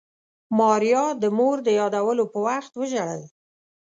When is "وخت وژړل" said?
2.47-3.21